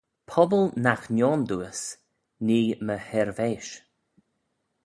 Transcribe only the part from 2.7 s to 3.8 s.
m'y hirveish.